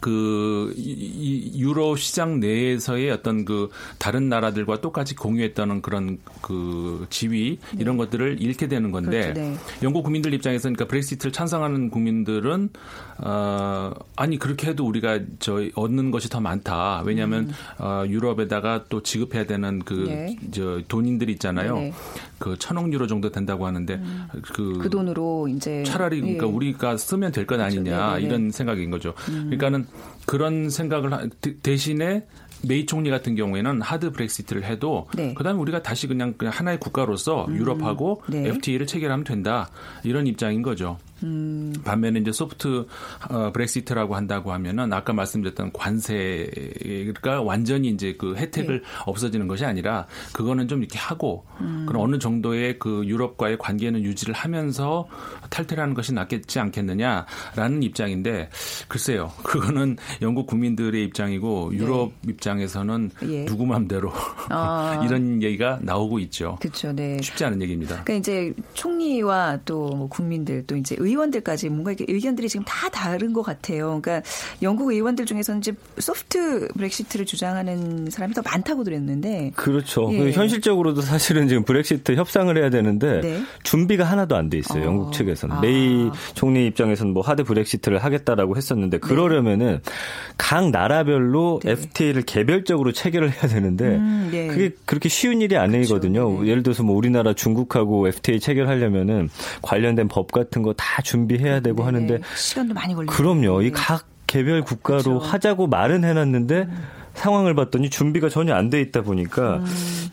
[0.00, 7.78] 그 이, 유로 시장 내에서의 어떤 그 다른 나라들과 똑같이 공유했다는 그런 그 지위 네.
[7.80, 9.56] 이런 것들을 잃게 되는 건데 그렇죠, 네.
[9.82, 12.70] 영국 국민들 입장에서는 그러니까 브렉시트를 찬성하는 국민들은
[13.18, 17.02] 어 아니 그렇게 해도 우리가 저 얻는 것이 더 많다.
[17.04, 17.52] 왜냐하면 음.
[17.78, 20.84] 어 유럽에다가 또 지급해야 되는 그저 네.
[20.88, 21.76] 돈인들이 있잖아요.
[21.76, 21.92] 네.
[22.38, 24.26] 그 천억 유로 정도 된다고 하는데 음.
[24.52, 26.50] 그, 그 돈으로 이제 차라리 그러니까 예.
[26.50, 28.26] 우리가 쓰면 될것 아니냐 그렇죠.
[28.26, 29.14] 이런 생각인 거죠.
[29.30, 29.44] 음.
[29.46, 29.85] 그러니까는
[30.26, 31.28] 그런 생각을 하,
[31.62, 32.26] 대신에
[32.62, 35.34] 메이 총리 같은 경우에는 하드 브렉시트를 해도 네.
[35.34, 37.56] 그다음에 우리가 다시 그냥, 그냥 하나의 국가로서 음.
[37.56, 38.48] 유럽하고 네.
[38.48, 39.70] FTA를 체결하면 된다
[40.04, 40.98] 이런 입장인 거죠.
[41.22, 41.72] 음.
[41.84, 42.86] 반면에 이제 소프트
[43.30, 48.88] 어, 브렉시트라고 한다고 하면은 아까 말씀드렸던 관세가 완전히 이제 그 혜택을 네.
[49.06, 51.86] 없어지는 것이 아니라 그거는 좀 이렇게 하고 음.
[51.88, 55.08] 그런 어느 정도의 그 유럽과의 관계는 유지를 하면서
[55.50, 58.50] 탈퇴를 하는 것이 낫겠지 않겠느냐라는 입장인데
[58.88, 61.78] 글쎄요 그거는 영국 국민들의 입장이고 네.
[61.78, 62.32] 유럽 네.
[62.32, 63.44] 입장에서는 예.
[63.46, 64.12] 누구 마음대로
[64.50, 65.02] 아.
[65.06, 66.56] 이런 얘기가 나오고 있죠.
[66.60, 66.92] 그렇죠.
[66.92, 67.18] 네.
[67.22, 68.02] 쉽지 않은 얘기입니다.
[68.04, 73.42] 그러니까 이제 총리와 또뭐 국민들 또 이제 의원들까지 뭔가 이렇게 의견들이 지금 다 다른 것
[73.42, 74.00] 같아요.
[74.00, 74.22] 그러니까
[74.62, 79.52] 영국 의원들 중에서는 이제 소프트 브렉시트를 주장하는 사람이 더 많다고 들었는데.
[79.56, 80.08] 그렇죠.
[80.12, 80.30] 예.
[80.32, 83.42] 현실적으로도 사실은 지금 브렉시트 협상을 해야 되는데 네.
[83.62, 84.84] 준비가 하나도 안 돼 있어요.
[84.84, 84.86] 어.
[84.86, 85.56] 영국 측에서는.
[85.56, 85.60] 아.
[85.60, 89.00] 메이 총리 입장에서는 뭐 하드 브렉시트를 하겠다라고 했었는데 네.
[89.00, 89.92] 그러려면은 네.
[90.38, 91.72] 각 나라별로 네.
[91.72, 94.46] FTA를 개별적으로 체결을 해야 되는데 음, 네.
[94.46, 96.28] 그게 그렇게 쉬운 일이 아니거든요.
[96.28, 96.46] 그렇죠.
[96.48, 99.28] 예를 들어서 뭐 우리나라 중국하고 FTA 체결하려면은
[99.62, 103.62] 관련된 법 같은 거 다 준비해야 되고 네 하는데 시간도 많이 걸리고 그럼요.
[103.62, 105.18] 이 각 개별 국가로 그렇죠.
[105.20, 106.82] 하자고 말은 해놨는데 음.
[107.14, 109.64] 상황을 봤더니 준비가 전혀 안 돼 있다 보니까 음.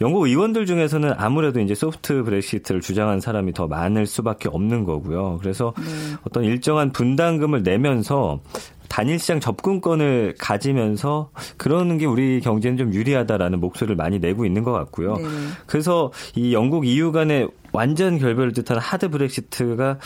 [0.02, 5.40] 영국 의원들 중에서는 아무래도 이제 소프트 브렉시트를 주장한 사람이 더 많을 수밖에 없는 거고요.
[5.42, 5.84] 그래서 네.
[6.24, 8.40] 어떤 일정한 분담금을 내면서
[8.88, 14.72] 단일 시장 접근권을 가지면서 그러는 게 우리 경제는 좀 유리하다라는 목소리를 많이 내고 있는 것
[14.72, 15.16] 같고요.
[15.18, 15.24] 네.
[15.66, 20.00] 그래서 이 영국 EU 간의 완전 결별을 뜻하는 하드 브렉시트가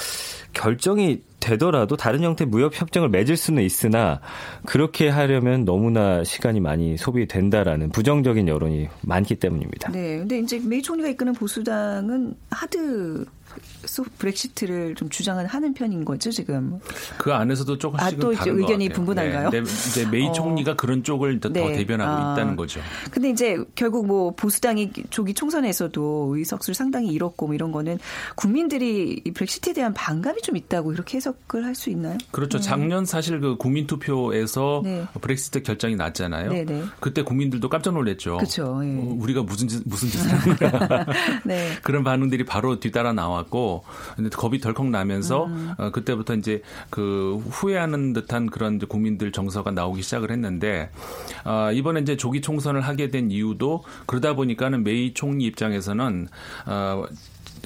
[0.54, 4.22] 결정이 되더라도 다른 형태의 무역 협정을 맺을 수는 있으나
[4.66, 9.92] 그렇게 하려면 너무나 시간이 많이 소비된다라는 부정적인 여론이 많기 때문입니다.
[9.92, 10.18] 네.
[10.18, 13.26] 근데 이제 메이 총리가 이끄는 보수당은 하드
[14.18, 16.80] 브렉시트를 좀 주장을 하는 편인 거죠 지금.
[17.18, 19.50] 그 안에서도 조금씩은 아, 또 다른 의견이 분분한가요?
[19.50, 19.62] 네.
[19.62, 20.32] 이제 메이 어.
[20.34, 21.62] 총리가 그런 쪽을 더, 네.
[21.62, 22.34] 더 대변하고 아.
[22.34, 22.82] 있다는 거죠.
[23.12, 27.98] 근데 이제 결국 뭐 보수당이 조기 총선에서도 의석수를 상당히 잃었고 뭐 이런 거는
[28.36, 32.18] 국민들이 이 브렉시트에 대한 반감이 좀 있다고 이렇게 해석을 할 수 있나요?
[32.32, 32.58] 그렇죠.
[32.58, 32.64] 네.
[32.64, 35.06] 작년 사실 그 국민 투표에서 네.
[35.22, 36.50] 브렉시트 결정이 났잖아요.
[36.50, 36.66] 네네.
[36.66, 36.84] 네.
[37.00, 38.38] 그때 국민들도 깜짝 놀랐죠.
[38.38, 38.82] 그렇죠.
[38.84, 38.98] 예.
[38.98, 41.06] 어, 우리가 무슨 짓, 무슨 짓을 하는 거야.
[41.46, 41.70] 네.
[41.84, 43.47] 그런 반응들이 바로 뒤따라 나왔고
[44.16, 45.74] 근데 겁이 덜컥 나면서 음.
[45.78, 50.90] 어, 그때부터 이제 그 후회하는 듯한 그런 국민들 정서가 나오기 시작을 했는데
[51.46, 56.28] 어, 이번에 이제 조기 총선을 하게 된 이유도 그러다 보니까는 메이 총리 입장에서는
[56.66, 57.06] 어,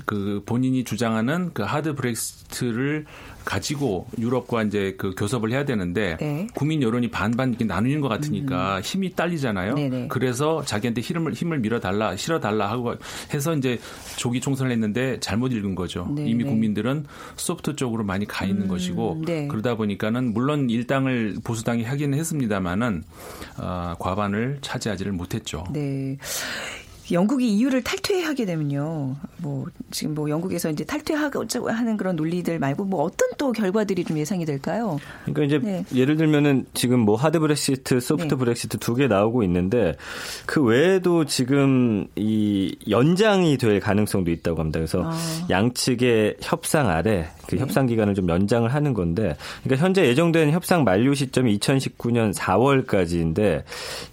[0.05, 3.05] 그 본인이 주장하는 그 하드 브렉시트를
[3.45, 6.47] 가지고 유럽과 이제 그 교섭을 해야 되는데 네.
[6.53, 8.81] 국민 여론이 반반 이렇게 나누는 것 같으니까 음.
[8.81, 9.75] 힘이 딸리잖아요.
[9.75, 10.07] 네네.
[10.09, 12.95] 그래서 자기한테 힘을 힘을 밀어달라, 실어달라 하고
[13.33, 13.79] 해서 이제
[14.17, 16.11] 조기 총선을 했는데 잘못 읽은 거죠.
[16.15, 16.29] 네네.
[16.29, 18.67] 이미 국민들은 소프트 쪽으로 많이 가 있는 음.
[18.67, 19.47] 것이고 네.
[19.47, 23.03] 그러다 보니까는 물론 일당을 보수당이 하기는 했습니다만은
[23.57, 25.63] 어, 과반을 차지하지를 못했죠.
[25.73, 26.17] 네.
[27.11, 29.15] 영국이 EU를 탈퇴하게 되면요.
[29.37, 34.17] 뭐 지금 뭐 영국에서 이제 탈퇴하고 하는 그런 논리들 말고 뭐 어떤 또 결과들이 좀
[34.17, 34.99] 예상이 될까요?
[35.25, 35.83] 그러니까 이제 네.
[35.93, 38.35] 예를 들면은 지금 뭐 하드 브렉시트, 소프트 네.
[38.35, 39.95] 브렉시트 두 개 나오고 있는데
[40.45, 44.79] 그 외에도 지금 이 연장이 될 가능성도 있다고 합니다.
[44.79, 45.17] 그래서 아.
[45.49, 47.61] 양측의 협상 아래 그 네.
[47.61, 53.63] 협상 기간을 좀 연장을 하는 건데 그러니까 현재 예정된 협상 만료 시점이 2019년 4월까지인데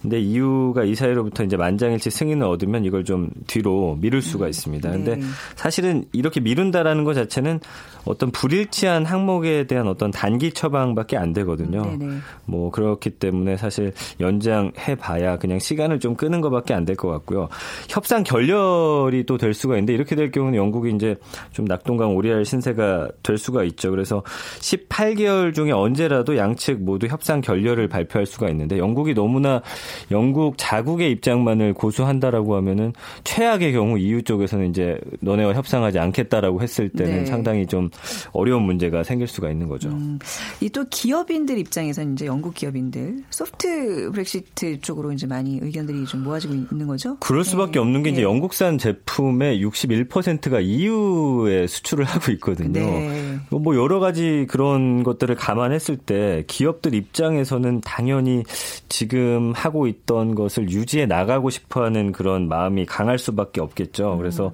[0.01, 4.49] 근데 EU가 이 사이로부터 이제 만장일치 승인을 얻으면 이걸 좀 뒤로 미룰 수가 음.
[4.49, 4.91] 있습니다.
[4.91, 5.21] 근데 네.
[5.55, 7.59] 사실은 이렇게 미룬다라는 것 자체는
[8.05, 11.83] 어떤 불일치한 항목에 대한 어떤 단기 처방밖에 안 되거든요.
[11.83, 12.17] 네네.
[12.45, 17.49] 뭐 그렇기 때문에 사실 연장해 봐야 그냥 시간을 좀 끄는 것밖에 안 될 것 같고요.
[17.87, 21.15] 협상 결렬이 또 될 수가 있는데 이렇게 될 경우는 영국이 이제
[21.51, 23.91] 좀 낙동강 오리알 신세가 될 수가 있죠.
[23.91, 24.23] 그래서
[24.59, 29.61] 18개월 중에 언제라도 양측 모두 협상 결렬을 발표할 수가 있는데 영국이 너무나
[30.09, 32.93] 영국 자국의 입장만을 고수한다라고 하면은
[33.25, 37.25] 최악의 경우 EU 쪽에서는 이제 너네와 협상하지 않겠다라고 했을 때는 네.
[37.25, 37.89] 상당히 좀
[38.31, 39.89] 어려운 문제가 생길 수가 있는 거죠.
[39.89, 40.17] 음,
[40.61, 46.53] 이 또 기업인들 입장에서는 이제 영국 기업인들 소프트 브렉시트 쪽으로 이제 많이 의견들이 좀 모아지고
[46.53, 47.17] 있는 거죠.
[47.19, 47.79] 그럴 수밖에 네.
[47.79, 48.23] 없는 게 이제 네.
[48.23, 52.79] 영국산 제품의 61%가 EU에 수출을 하고 있거든요.
[52.79, 53.18] 네.
[53.49, 58.43] 뭐 여러 가지 그런 것들을 감안했을 때 기업들 입장에서는 당연히
[58.87, 64.17] 지금 하고 있던 것을 유지해 나가고 싶어하는 그런 마음이 강할 수밖에 없겠죠.
[64.17, 64.51] 그래서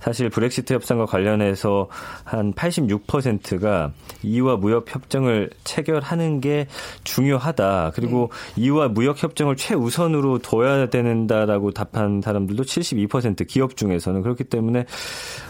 [0.00, 1.88] 사실 브렉시트 협상과 관련해서
[2.24, 6.66] 한 86%가 이와 무역 협정을 체결하는 게
[7.04, 7.92] 중요하다.
[7.94, 8.64] 그리고 네.
[8.64, 14.84] 이와 무역 협정을 최우선으로 둬야 된다라고 답한 사람들도 72% 기업 중에서는 그렇기 때문에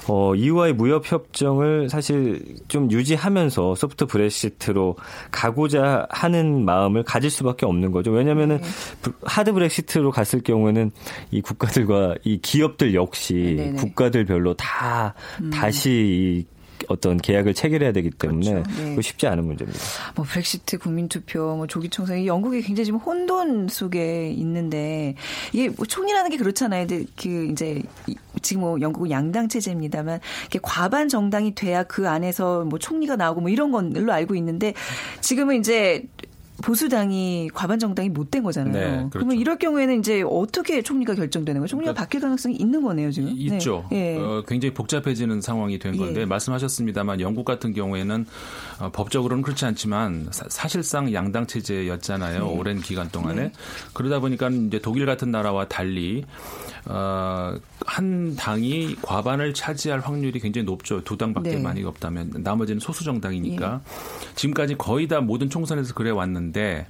[0.08, 4.96] 어, 이와의 무역 협정을 사실 좀 유지하면서 소프트 브렉시트로
[5.30, 8.10] 가고자 하는 마음을 가질 수밖에 없는 거죠.
[8.10, 9.12] 왜냐하면은 네.
[9.22, 10.90] 하드 브렉시트로 갔을 경우에는
[11.30, 13.72] 이 국가들과 이 기업들 역시 네네.
[13.72, 15.50] 국가들별로 다 음.
[15.50, 16.46] 다시
[16.88, 18.82] 어떤 계약을 체결해야 되기 때문에 그렇죠.
[18.82, 19.02] 네.
[19.02, 19.80] 쉽지 않은 문제입니다.
[20.14, 25.14] 뭐 브렉시트 국민투표, 뭐 조기 총선, 이 영국이 굉장히 지금 혼돈 속에 있는데
[25.52, 26.86] 이게 뭐 총이라는 게 그렇잖아요.
[26.86, 27.82] 그 이제
[28.42, 33.50] 지금 뭐 영국은 양당 체제입니다만 이게 과반 정당이 돼야 그 안에서 뭐 총리가 나오고 뭐
[33.50, 34.74] 이런 건로 알고 있는데
[35.20, 36.04] 지금은 이제
[36.62, 38.72] 보수당이 과반 정당이 못 된 거잖아요.
[38.72, 39.10] 네, 그렇죠.
[39.12, 41.68] 그러면 이럴 경우에는 이제 어떻게 총리가 결정되는 거예요?
[41.68, 43.30] 총리가 그러니까 바뀔 가능성이 있는 거네요, 지금.
[43.36, 43.86] 있죠.
[43.90, 44.18] 네.
[44.18, 46.24] 어, 굉장히 복잡해지는 상황이 된 건데 예.
[46.24, 48.26] 말씀하셨습니다만 영국 같은 경우에는
[48.80, 52.44] 어, 법적으로는 그렇지 않지만 사, 실상 양당 체제였잖아요.
[52.44, 52.58] 네.
[52.58, 53.52] 오랜 기간 동안에 네.
[53.92, 56.24] 그러다 보니까 이제 독일 같은 나라와 달리
[56.86, 61.02] 어, 한 당이 과반을 차지할 확률이 굉장히 높죠.
[61.02, 61.60] 두 당밖에 네.
[61.60, 64.34] 많이 없다면 나머지는 소수 정당이니까 예.
[64.34, 66.86] 지금까지 거의 다 모든 총선에서 그래 왔는데.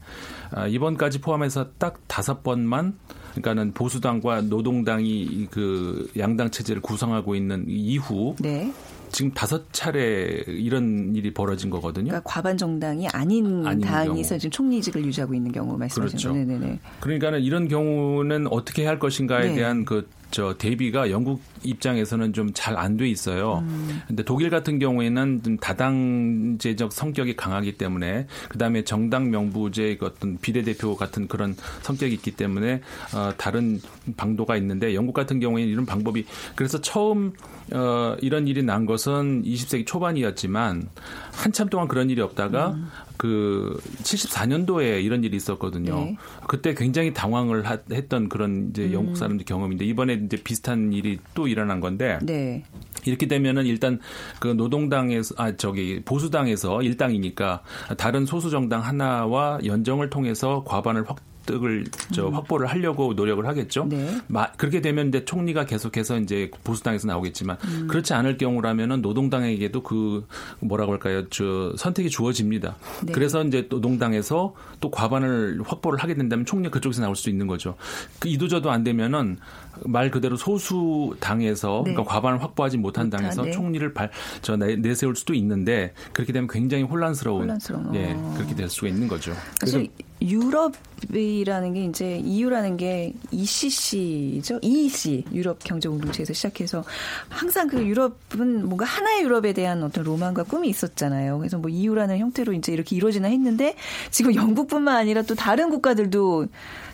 [0.53, 2.97] 아, 이번까지 포함해서 딱 다섯 번만
[3.33, 8.73] 그러니까는 보수당과 노동당이 그 양당 체제를 구성하고 있는 이후 네.
[9.17, 12.09] 지금 다섯 차례 이런 일이 벌어진 거거든요.
[12.09, 14.39] 그러니까 과반 정당이 아닌, 아닌 당에서 경우.
[14.39, 16.35] 지금 총리직을 유지하고 있는 경우 말씀하시는 그렇죠.
[16.35, 16.79] 네네네.
[17.01, 19.55] 그러니까는 이런 경우는 어떻게 할 것인가에 네.
[19.55, 23.65] 대한 그 저 대비가 영국 입장에서는 좀 잘 안 돼 있어요.
[23.67, 24.03] 음.
[24.07, 31.27] 근데 독일 같은 경우에는 좀 다당제적 성격이 강하기 때문에 그다음에 정당 명부제 어떤 비례대표 같은
[31.27, 32.83] 그런 성격이 있기 때문에
[33.15, 33.81] 어 다른
[34.19, 37.33] 방도가 있는데 영국 같은 경우에는 이런 방법이 그래서 처음
[37.73, 40.89] 어 이런 일이 난 것은 20세기 초반이었지만
[41.33, 42.89] 한참 동안 그런 일이 없다가 음.
[43.17, 45.95] 그 74년도에 이런 일이 있었거든요.
[45.95, 46.17] 네.
[46.47, 48.93] 그때 굉장히 당황을 하, 했던 그런 이제 음.
[48.93, 52.63] 영국 사람들 경험인데 이번에 이제 비슷한 일이 또 일어난 건데 네.
[53.05, 54.01] 이렇게 되면은 일단
[54.39, 57.63] 그 노동당에서 아 저기 보수당에서 일당이니까
[57.97, 62.35] 다른 소수 정당 하나와 연정을 통해서 과반을 확 득을 저 음.
[62.35, 63.87] 확보를 하려고 노력을 하겠죠.
[63.89, 64.21] 네.
[64.27, 67.87] 마, 그렇게 되면 이제 총리가 계속해서 이제 보수당에서 나오겠지만 음.
[67.89, 70.27] 그렇지 않을 경우라면은 노동당에게도 그
[70.61, 71.29] 뭐라고 할까요?
[71.31, 72.77] 저 선택이 주어집니다.
[73.05, 73.13] 네.
[73.13, 77.77] 그래서 이제 노동당에서 또 과반을 확보를 하게 된다면 총리 그쪽에서 나올 수 있는 거죠.
[78.19, 79.39] 그 이도저도 안 되면은
[79.85, 81.93] 말 그대로 소수 당에서 네.
[81.93, 83.51] 그러니까 과반을 확보하지 못한 당에서 네.
[83.53, 84.11] 총리를 발,
[84.43, 87.95] 저 내 세울 수도 있는데 그렇게 되면 굉장히 혼란스러운, 혼란스러운.
[87.95, 89.33] 예 그렇게 될 수가 있는 거죠.
[89.61, 89.83] 그래서
[90.21, 94.59] 유럽이라는 게 이제 EU라는 게 ECC죠.
[94.63, 96.85] EEC 유럽 경제 공동체에서 시작해서
[97.29, 101.39] 항상 그 유럽은 뭔가 하나의 유럽에 대한 어떤 로망과 꿈이 있었잖아요.
[101.39, 103.77] 그래서 뭐 EU라는 형태로 이제 이렇게 이루어지나 했는데
[104.11, 106.47] 지금 영국뿐만 아니라 또 다른 국가들도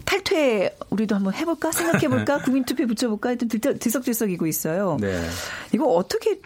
[0.04, 4.98] 탈퇴 우리도 한번 해볼까 생각해볼까 국민투표 붙여볼까 하여튼 들썩들썩이고 있어요.
[5.00, 5.22] 네.
[5.72, 6.40] 이거 어떻게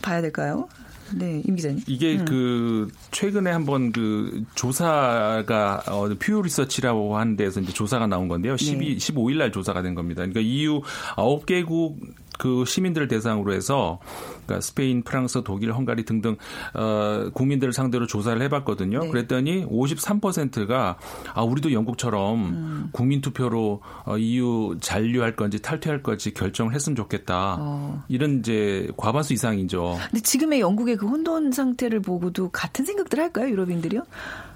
[0.00, 0.68] 봐야 될까요?
[1.14, 1.80] 네, 임 기자님.
[1.86, 2.24] 이게 음.
[2.24, 8.56] 그 최근에 한번 그 조사가 어, 퓨어 리서치라고 하는 데서 이제 조사가 나온 건데요.
[8.56, 8.96] 12 네.
[8.96, 10.22] 15일 날 조사가 된 겁니다.
[10.22, 10.80] 그러니까 EU
[11.16, 11.96] 9개국
[12.38, 14.00] 그 시민들을 대상으로 해서
[14.44, 16.36] 그러니까 스페인, 프랑스, 독일, 헝가리 등등
[16.74, 19.00] 어, 국민들을 상대로 조사를 해봤거든요.
[19.00, 19.08] 네.
[19.08, 20.96] 그랬더니 53%가
[21.34, 22.88] 아 우리도 영국처럼 음.
[22.92, 27.56] 국민 투표로 어, EU 잔류할 건지 탈퇴할 건지 결정을 했으면 좋겠다.
[27.60, 28.04] 어.
[28.08, 29.98] 이런 이제 과반수 이상이죠.
[30.10, 34.02] 근데 지금의 영국의 그 혼돈 상태를 보고도 같은 생각들 할까요, 유럽인들이요?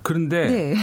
[0.02, 0.76] 그런데 네.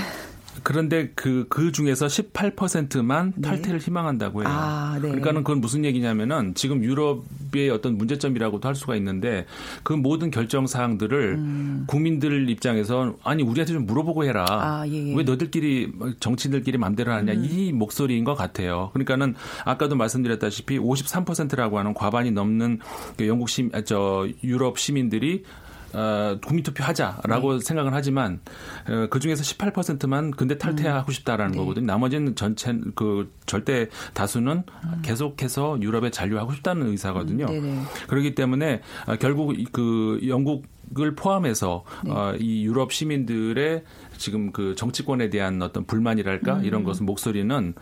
[0.64, 3.86] 그런데 그, 그 중에서 18%만 탈퇴를 네.
[3.86, 4.50] 희망한다고 해요.
[4.50, 5.02] 아, 네.
[5.02, 9.46] 그러니까는 그건 무슨 얘기냐면은 지금 유럽의 어떤 문제점이라고도 할 수가 있는데
[9.84, 11.84] 그 모든 결정 사항들을 음.
[11.88, 14.46] 국민들 입장에서 아니 우리한테 좀 물어보고 해라.
[14.50, 15.16] 아, 예, 예.
[15.16, 17.46] 왜 너들끼리 정치인들끼리 맘대로 하냐 음.
[17.50, 18.90] 이 목소리인 것 같아요.
[18.94, 22.80] 그러니까는 아까도 말씀드렸다시피 53%라고 하는 과반이 넘는
[23.18, 25.44] 그 영국 시, 저 유럽 시민들이
[25.94, 27.66] 어, 국민투표 하자라고 네.
[27.66, 28.40] 생각을 하지만
[28.90, 31.14] 어, 그 중에서 18%만 근데 탈퇴하고 음.
[31.14, 31.58] 싶다라는 네.
[31.58, 31.86] 거거든요.
[31.86, 35.02] 나머지는 전체 그 절대 다수는 음.
[35.04, 37.46] 계속해서 유럽에 잔류하고 싶다는 의사거든요.
[37.46, 37.86] 음.
[38.08, 40.66] 그렇기 때문에 어, 결국 그 영국
[41.00, 42.12] 을 포함해서 네.
[42.12, 43.84] 어, 이 유럽 시민들의
[44.18, 46.66] 지금 그 정치권에 대한 어떤 불만이랄까 음.
[46.66, 47.74] 이런 것은 목소리는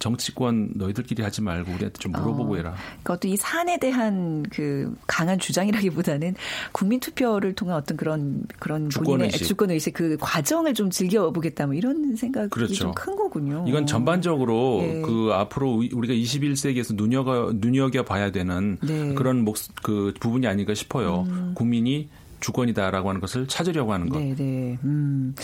[0.00, 2.74] 정치권 너희들끼리 하지 말고 우리한테 좀 물어보고 어, 해라.
[3.04, 6.34] 그것도 이 사안에 대한 그 강한 주장이라기보다는
[6.72, 11.74] 국민 투표를 통한 어떤 그런 그런 주권 의식, 주권 의식 그 과정을 좀 즐겨보겠다 뭐
[11.74, 12.74] 이런 생각이 그렇죠.
[12.74, 13.64] 좀큰 거군요.
[13.68, 15.02] 이건 전반적으로 네.
[15.02, 19.14] 그 앞으로 우리가 21세기에서 눈여겨 눈여겨 봐야 되는 네.
[19.14, 21.26] 그런 목, 그 부분이 아닌가 싶어요.
[21.28, 21.52] 음.
[21.54, 22.08] 국민이
[22.40, 24.18] 주권이다라고 하는 것을 찾으려고 하는 것.
[24.18, 24.78] 네, 네.
[24.84, 25.34] 음.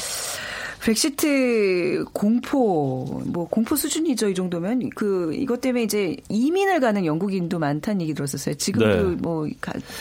[0.86, 8.02] 브렉시트 공포 뭐 공포 수준이죠 이 정도면 그 이것 때문에 이제 이민을 가는 영국인도 많다는
[8.02, 8.54] 얘기 들었었어요.
[8.54, 9.16] 지금도 네.
[9.20, 9.48] 뭐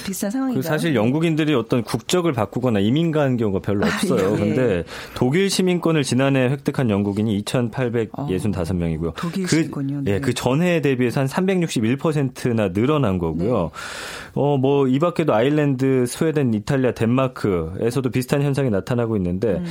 [0.05, 0.61] 비슷한 상황인가요?
[0.61, 4.33] 그 사실 영국인들이 어떤 국적을 바꾸거나 이민 가는 경우가 별로 아, 없어요.
[4.33, 4.83] 그런데 예.
[5.15, 9.07] 독일 시민권을 지난해 획득한 영국인이 2,865명이고요.
[9.07, 10.01] 어, 독일 그, 시민권이요.
[10.01, 10.11] 네.
[10.11, 13.71] 예, 그 전해에 대비해서 한 361%나 늘어난 거고요.
[13.73, 14.31] 네.
[14.35, 19.65] 어, 뭐, 이 밖에도 아일랜드, 스웨덴, 이탈리아, 덴마크에서도 비슷한 현상이 나타나고 있는데, 음.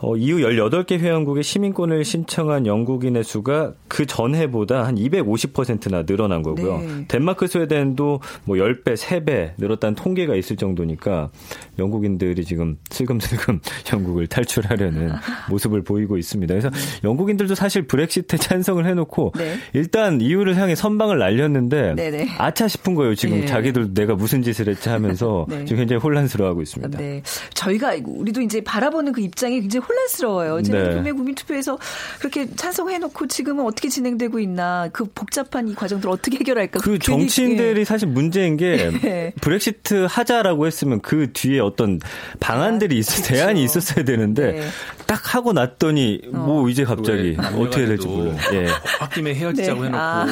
[0.00, 6.78] 어, 이후 18개 회원국의 시민권을 신청한 영국인의 수가 그 전해보다 한 250%나 늘어난 거고요.
[6.78, 7.04] 네.
[7.08, 11.30] 덴마크, 스웨덴도 뭐 10배, 3배 늘었다는 통계가 있을 정도니까
[11.78, 13.60] 영국인들이 지금 슬금슬금
[13.92, 15.12] 영국을 탈출하려는
[15.50, 16.54] 모습을 보이고 있습니다.
[16.54, 16.78] 그래서 네.
[17.02, 19.56] 영국인들도 사실 브렉시트에 찬성을 해놓고 네.
[19.72, 22.24] 일단 이유를 향해 선방을 날렸는데 네네.
[22.24, 22.28] 네.
[22.38, 23.16] 아차 싶은 거예요.
[23.16, 23.46] 지금 네.
[23.46, 25.64] 자기들 내가 무슨 짓을 했지 하면서 네.
[25.64, 26.98] 지금 굉장히 혼란스러워하고 있습니다.
[26.98, 27.22] 네.
[27.54, 30.62] 저희가 우리도 이제 바라보는 그 입장이 굉장히 혼란스러워요.
[30.62, 31.12] 제가 네.
[31.12, 31.78] 국민투표에서
[32.18, 36.80] 그렇게 찬성해놓고 지금은 어떻게 진행되고 있나 그 복잡한 이 과정들 어떻게 해결할까.
[36.80, 37.84] 그 정치인들이 예.
[37.84, 39.32] 사실 문제인 게 네.
[39.40, 42.00] 브렉시트 하자라고 했으면 그 뒤에 어떤
[42.40, 43.22] 방안들이 아, 있, 그렇죠.
[43.22, 44.68] 대안이 있었어야 되는데 네.
[45.06, 46.36] 딱 하고 났더니 어.
[46.38, 48.36] 뭐 이제 갑자기 어떻게 될지 몰라요.
[48.52, 48.66] 예.
[49.00, 49.86] 홧김에 헤어지자고 네.
[49.86, 50.26] 해놓고 아.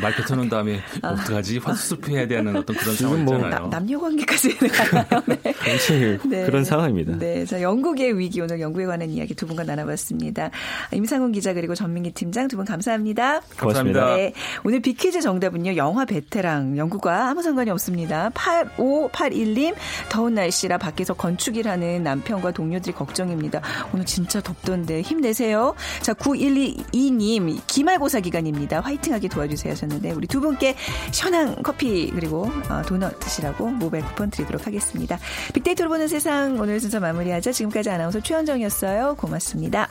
[0.00, 1.10] 말 뱉어놓은 다음에 아.
[1.10, 3.60] 어떡하지 화수습 해야 되는 어떤 그런 상황이잖아요.
[3.60, 5.22] 뭐 남녀 관계까지 가나요?
[5.26, 6.18] 네.
[6.28, 6.44] 네.
[6.46, 7.18] 그런 상황입니다.
[7.18, 10.50] 네, 자 영국의 위기 오늘 영국에 관한 이야기 두 분과 나눠봤습니다.
[10.92, 13.40] 임상훈 기자 그리고 전민기 팀장 두 분 감사합니다.
[13.60, 14.16] 고맙습니다.
[14.16, 14.32] 네,
[14.64, 18.30] 오늘 비퀴즈 정답은요 영화 베테랑 영국과 아무 상관이 없습니다.
[18.30, 19.74] 8581님
[20.08, 23.60] 더운 날씨라 밖에서 건축일 하는 남편과 동료들이 걱정입니다.
[23.92, 25.74] 오늘 진짜 덥던데 힘내세요.
[26.00, 28.80] 자, 9122님 기말고사 기간입니다.
[28.80, 30.74] 화이팅하게 도와주세요 하셨는데 우리 두 분께
[31.12, 35.18] 시원한 커피 그리고 어, 도넛 드시라고 모바일 쿠폰 드리도록 하겠습니다.
[35.54, 37.52] 빅데이터로 보는 세상 오늘 순서 마무리하죠.
[37.52, 39.16] 지금까지 아나운서 최현정이었 주셨어요.
[39.16, 39.88] 고맙습니다.